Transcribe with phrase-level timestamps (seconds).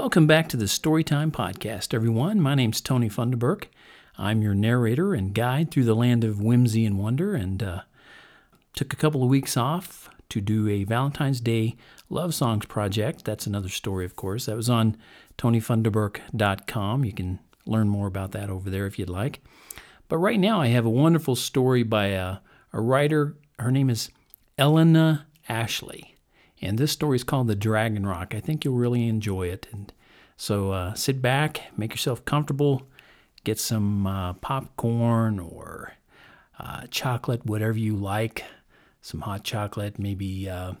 [0.00, 2.40] Welcome back to the Storytime Podcast, everyone.
[2.40, 3.64] My name's Tony Funderburk.
[4.16, 7.82] I'm your narrator and guide through the land of whimsy and wonder, and uh,
[8.74, 11.76] took a couple of weeks off to do a Valentine's Day
[12.08, 13.26] love songs project.
[13.26, 14.46] That's another story, of course.
[14.46, 14.96] That was on
[15.36, 17.04] tonyfunderburk.com.
[17.04, 19.42] You can learn more about that over there if you'd like.
[20.08, 22.38] But right now, I have a wonderful story by a,
[22.72, 23.36] a writer.
[23.58, 24.10] Her name is
[24.56, 26.09] Elena Ashley.
[26.62, 28.34] And this story is called The Dragon Rock.
[28.34, 29.66] I think you'll really enjoy it.
[29.72, 29.92] And
[30.36, 32.82] so uh, sit back, make yourself comfortable,
[33.44, 35.94] get some uh, popcorn or
[36.58, 38.44] uh, chocolate, whatever you like,
[39.00, 40.74] some hot chocolate, maybe a uh,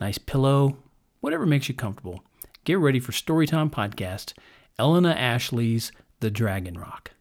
[0.00, 0.78] nice pillow,
[1.20, 2.22] whatever makes you comfortable.
[2.64, 4.34] Get ready for Storytime Podcast,
[4.78, 5.90] Elena Ashley's
[6.20, 7.12] The Dragon Rock.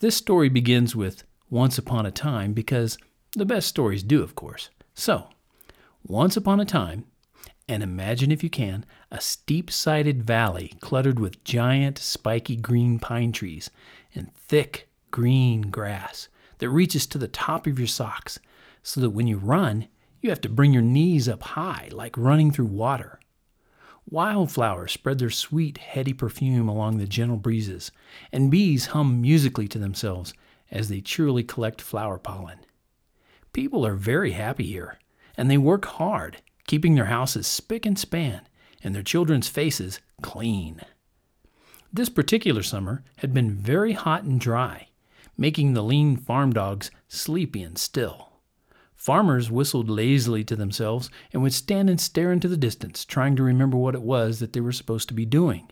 [0.00, 2.98] This story begins with Once Upon a Time because
[3.34, 4.70] the best stories do, of course.
[4.98, 5.28] So,
[6.02, 7.04] once upon a time,
[7.68, 13.30] and imagine if you can, a steep sided valley cluttered with giant, spiky green pine
[13.30, 13.70] trees
[14.14, 18.38] and thick green grass that reaches to the top of your socks,
[18.82, 19.86] so that when you run,
[20.22, 23.20] you have to bring your knees up high, like running through water.
[24.08, 27.90] Wildflowers spread their sweet, heady perfume along the gentle breezes,
[28.32, 30.32] and bees hum musically to themselves
[30.70, 32.60] as they cheerily collect flower pollen.
[33.56, 34.98] People are very happy here,
[35.34, 38.42] and they work hard, keeping their houses spick and span
[38.84, 40.82] and their children's faces clean.
[41.90, 44.88] This particular summer had been very hot and dry,
[45.38, 48.28] making the lean farm dogs sleepy and still.
[48.94, 53.42] Farmers whistled lazily to themselves and would stand and stare into the distance, trying to
[53.42, 55.70] remember what it was that they were supposed to be doing.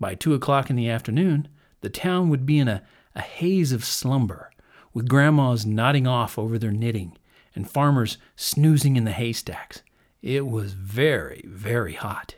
[0.00, 1.46] By two o'clock in the afternoon,
[1.80, 2.82] the town would be in a,
[3.14, 4.50] a haze of slumber,
[4.98, 7.16] with grandmas nodding off over their knitting
[7.54, 9.84] and farmers snoozing in the haystacks.
[10.22, 12.34] It was very, very hot.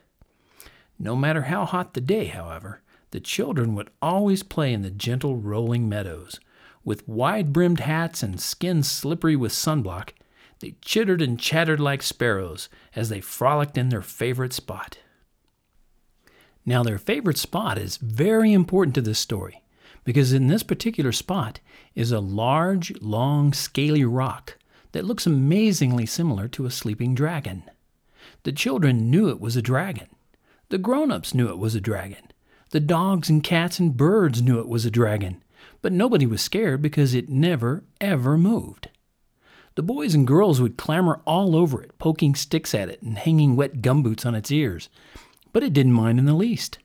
[0.99, 2.83] No matter how hot the day, however,
[3.13, 6.39] the children would always play in the gentle rolling meadows.
[6.85, 10.11] With wide brimmed hats and skins slippery with sunblock,
[10.59, 14.99] they chittered and chattered like sparrows as they frolicked in their favorite spot.
[16.67, 19.63] Now, their favorite spot is very important to this story
[20.05, 21.61] because in this particular spot
[21.95, 24.57] is a large, long, scaly rock
[24.93, 27.63] that looks amazingly similar to a sleeping dragon.
[28.43, 30.09] The children knew it was a dragon.
[30.71, 32.31] The grown ups knew it was a dragon.
[32.71, 35.43] The dogs and cats and birds knew it was a dragon.
[35.83, 38.89] But nobody was scared because it never, ever moved.
[39.75, 43.57] The boys and girls would clamber all over it, poking sticks at it and hanging
[43.57, 44.89] wet gumboots on its ears.
[45.53, 46.79] But it didn't mind in the least.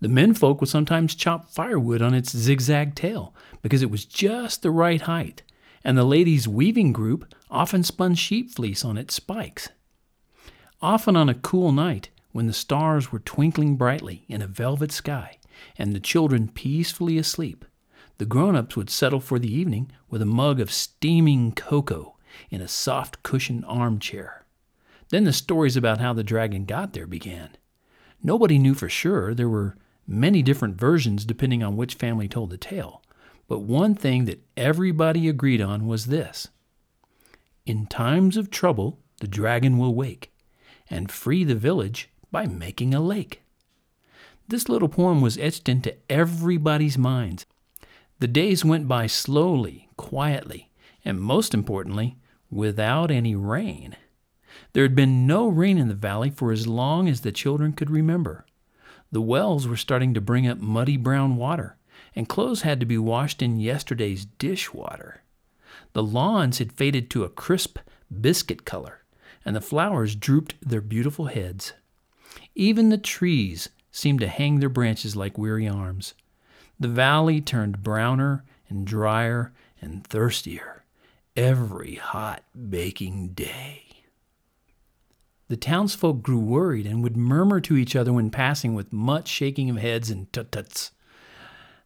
[0.00, 4.70] The menfolk would sometimes chop firewood on its zigzag tail because it was just the
[4.70, 5.42] right height,
[5.82, 9.70] and the ladies' weaving group often spun sheep fleece on its spikes.
[10.80, 15.38] Often on a cool night, when the stars were twinkling brightly in a velvet sky
[15.76, 17.64] and the children peacefully asleep,
[18.18, 22.16] the grown ups would settle for the evening with a mug of steaming cocoa
[22.50, 24.44] in a soft cushioned armchair.
[25.08, 27.50] Then the stories about how the dragon got there began.
[28.22, 29.34] Nobody knew for sure.
[29.34, 29.76] There were
[30.08, 33.02] many different versions depending on which family told the tale.
[33.46, 36.48] But one thing that everybody agreed on was this
[37.66, 40.32] In times of trouble, the dragon will wake
[40.90, 43.42] and free the village by making a lake.
[44.48, 47.44] This little poem was etched into everybody's minds.
[48.18, 50.70] The days went by slowly, quietly,
[51.04, 52.16] and most importantly,
[52.50, 53.96] without any rain.
[54.72, 57.90] There had been no rain in the valley for as long as the children could
[57.90, 58.46] remember.
[59.10, 61.76] The wells were starting to bring up muddy brown water,
[62.14, 65.22] and clothes had to be washed in yesterday's dishwater.
[65.92, 67.78] The lawns had faded to a crisp
[68.20, 69.02] biscuit color,
[69.44, 71.72] and the flowers drooped their beautiful heads.
[72.54, 76.14] Even the trees seemed to hang their branches like weary arms.
[76.78, 80.84] The valley turned browner and drier and thirstier
[81.36, 83.87] every hot baking day.
[85.48, 89.70] The townsfolk grew worried and would murmur to each other when passing with much shaking
[89.70, 90.92] of heads and tut tuts.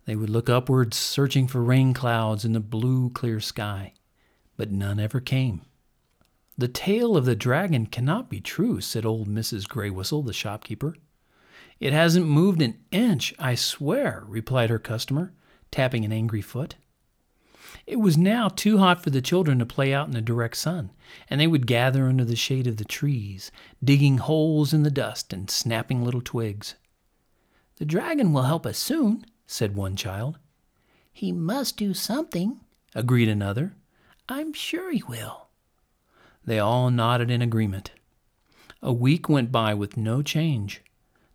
[0.05, 3.95] They would look upwards, searching for rain clouds in the blue, clear sky,
[4.57, 5.63] but none ever came.
[6.59, 9.69] The tale of the dragon cannot be true, said old Mrs.
[9.69, 10.97] Grey Whistle, the shopkeeper.
[11.79, 15.33] It hasn't moved an inch, I swear, replied her customer,
[15.71, 16.75] tapping an angry foot.
[17.87, 20.91] It was now too hot for the children to play out in the direct sun,
[21.29, 23.51] and they would gather under the shade of the trees,
[23.83, 26.77] digging holes in the dust and snapping little twigs.
[27.77, 30.39] The dragon will help us soon, said one child.
[31.13, 32.61] He must do something,
[32.95, 33.75] agreed another.
[34.29, 35.49] I'm sure he will.
[36.45, 37.91] They all nodded in agreement.
[38.81, 40.83] A week went by with no change,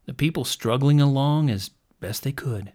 [0.06, 2.72] the people struggling along as best they could.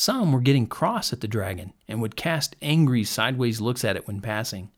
[0.00, 4.06] Some were getting cross at the dragon and would cast angry sideways looks at it
[4.06, 4.70] when passing.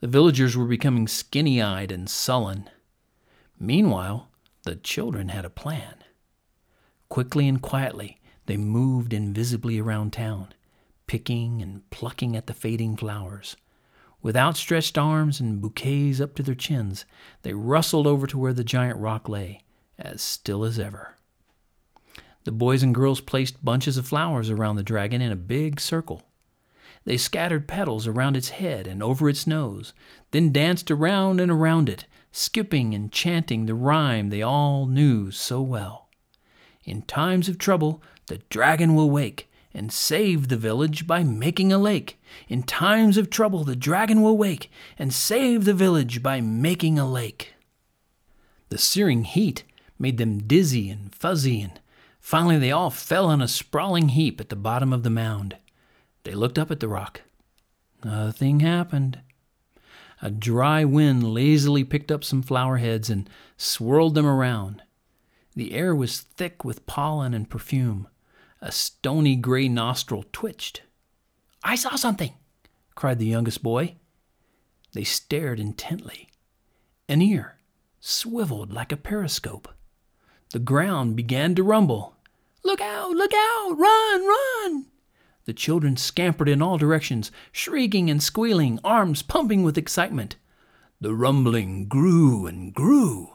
[0.00, 2.68] The villagers were becoming skinny eyed and sullen.
[3.60, 4.28] Meanwhile,
[4.64, 6.02] the children had a plan.
[7.08, 10.48] Quickly and quietly, they moved invisibly around town,
[11.06, 13.56] picking and plucking at the fading flowers.
[14.20, 17.04] With outstretched arms and bouquets up to their chins,
[17.42, 19.62] they rustled over to where the giant rock lay,
[19.96, 21.14] as still as ever.
[22.44, 26.22] The boys and girls placed bunches of flowers around the dragon in a big circle.
[27.04, 29.92] They scattered petals around its head and over its nose,
[30.30, 35.60] then danced around and around it, skipping and chanting the rhyme they all knew so
[35.60, 36.08] well.
[36.84, 41.78] In times of trouble, the dragon will wake and save the village by making a
[41.78, 42.20] lake.
[42.48, 47.08] In times of trouble, the dragon will wake and save the village by making a
[47.08, 47.54] lake.
[48.68, 49.64] The searing heat
[49.98, 51.79] made them dizzy and fuzzy, and
[52.20, 55.56] finally they all fell in a sprawling heap at the bottom of the mound.
[56.22, 57.22] They looked up at the rock.
[58.04, 59.20] Nothing happened.
[60.22, 64.82] A dry wind lazily picked up some flower heads and swirled them around.
[65.54, 68.06] The air was thick with pollen and perfume.
[68.60, 70.82] A stony gray nostril twitched.
[71.64, 72.34] I saw something,
[72.94, 73.96] cried the youngest boy.
[74.92, 76.28] They stared intently.
[77.08, 77.58] An ear
[78.00, 79.68] swiveled like a periscope.
[80.52, 82.16] The ground began to rumble.
[82.64, 83.12] Look out!
[83.12, 83.78] Look out!
[83.78, 84.26] Run!
[84.26, 84.86] Run!
[85.44, 90.36] The children scampered in all directions, shrieking and squealing, arms pumping with excitement.
[91.00, 93.34] The rumbling grew and grew.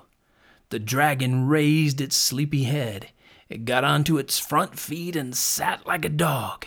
[0.70, 3.12] The dragon raised its sleepy head.
[3.48, 6.66] It got onto its front feet and sat like a dog.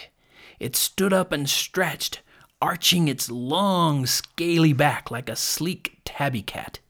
[0.59, 2.23] It stood up and stretched,
[2.61, 6.81] arching its long, scaly back like a sleek tabby cat.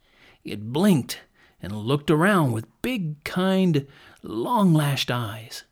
[0.45, 1.21] It blinked
[1.61, 3.87] and looked around with big, kind,
[4.23, 5.65] long lashed eyes.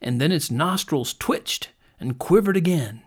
[0.00, 1.70] And then its nostrils twitched
[2.00, 3.02] and quivered again.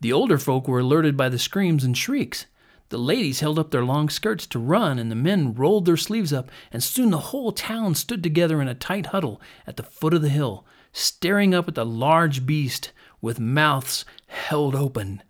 [0.00, 2.46] The older folk were alerted by the screams and shrieks.
[2.90, 6.32] The ladies held up their long skirts to run, and the men rolled their sleeves
[6.32, 10.14] up, and soon the whole town stood together in a tight huddle at the foot
[10.14, 15.22] of the hill, staring up at the large beast with mouths held open.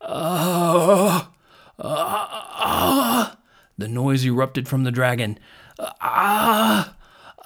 [0.00, 1.30] Ah!
[1.78, 2.48] Ah!
[2.62, 3.39] Ah!
[3.80, 5.38] The noise erupted from the dragon.
[5.78, 6.94] Ah!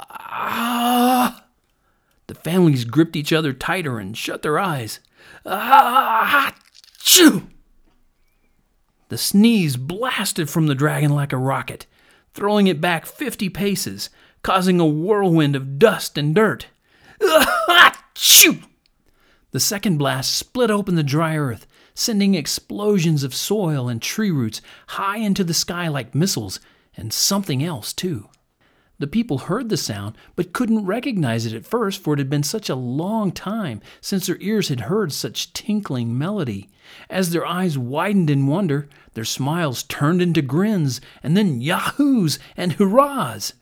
[0.01, 1.45] Ah!
[2.27, 4.99] The families gripped each other tighter and shut their eyes.
[5.47, 6.53] Ah!
[6.99, 7.47] Choo!
[9.11, 11.87] The sneeze blasted from the dragon like a rocket,
[12.33, 14.11] throwing it back fifty paces,
[14.43, 16.67] causing a whirlwind of dust and dirt.
[17.23, 18.65] Achoo!
[19.53, 24.61] The second blast split open the dry earth, sending explosions of soil and tree roots
[24.88, 26.61] high into the sky like missiles,
[26.96, 28.29] and something else, too.
[28.99, 32.44] The people heard the sound, but couldn't recognize it at first, for it had been
[32.44, 36.69] such a long time since their ears had heard such tinkling melody.
[37.10, 42.74] As their eyes widened in wonder, their smiles turned into grins, and then yahoos and
[42.74, 43.55] hurrahs.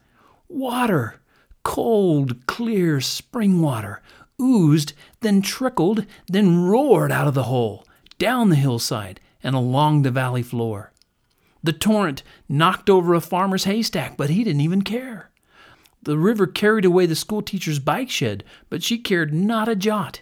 [0.47, 1.19] Water,
[1.63, 4.01] cold, clear spring water,
[4.39, 7.85] oozed, then trickled, then roared out of the hole,
[8.23, 10.93] down the hillside, and along the valley floor.
[11.61, 15.29] The torrent knocked over a farmer's haystack, but he didn't even care.
[16.03, 20.21] The river carried away the schoolteacher's bike shed, but she cared not a jot.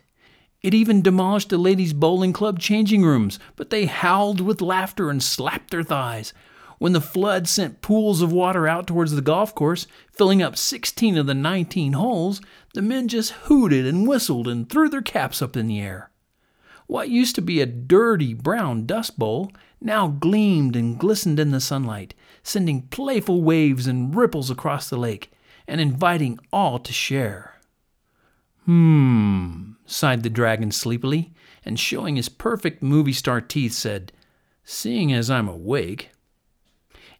[0.64, 5.22] It even demolished the ladies' bowling club changing rooms, but they howled with laughter and
[5.22, 6.34] slapped their thighs.
[6.80, 11.20] When the flood sent pools of water out towards the golf course, filling up 16
[11.20, 12.42] of the 19 holes,
[12.74, 16.11] the men just hooted and whistled and threw their caps up in the air.
[16.92, 21.62] What used to be a dirty brown dust bowl now gleamed and glistened in the
[21.62, 25.32] sunlight, sending playful waves and ripples across the lake,
[25.70, 27.62] and inviting all to share.
[28.66, 31.32] Hmm, sighed the dragon sleepily,
[31.64, 34.12] and showing his perfect movie star teeth, said,
[34.66, 36.10] Seeing as I'm awake.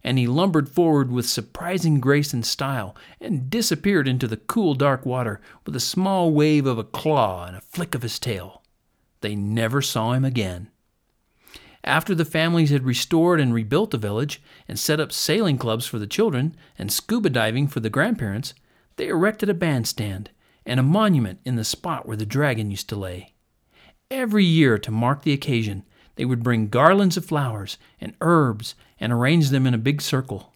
[0.04, 5.06] And he lumbered forward with surprising grace and style, and disappeared into the cool dark
[5.06, 8.61] water with a small wave of a claw and a flick of his tail.
[9.22, 10.68] They never saw him again.
[11.84, 15.98] After the families had restored and rebuilt the village, and set up sailing clubs for
[15.98, 18.54] the children, and scuba diving for the grandparents,
[18.96, 20.30] they erected a bandstand
[20.64, 23.32] and a monument in the spot where the dragon used to lay.
[24.10, 25.84] Every year, to mark the occasion,
[26.16, 30.52] they would bring garlands of flowers and herbs and arrange them in a big circle.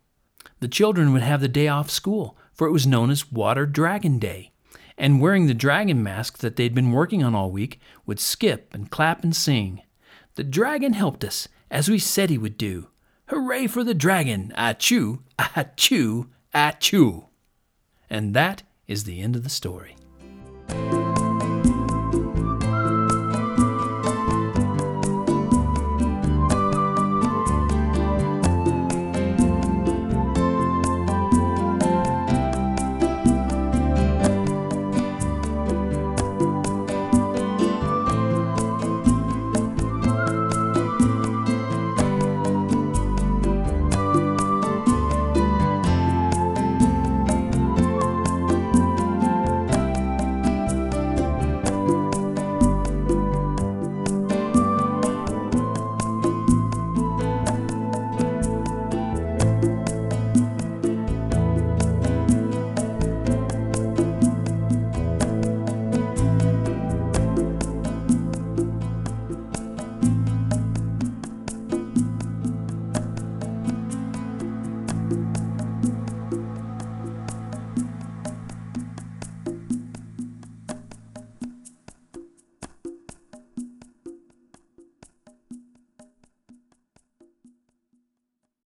[0.60, 4.18] The children would have the day off school, for it was known as Water Dragon
[4.18, 4.52] Day,
[4.98, 8.90] and wearing the dragon mask that they'd been working on all week, would skip and
[8.90, 9.82] clap and sing.
[10.34, 12.88] The dragon helped us, as we said he would do.
[13.28, 14.52] Hooray for the dragon!
[14.56, 15.20] Achoo!
[15.38, 17.26] Achoo, achoo.
[18.08, 19.96] And that is the end of the story.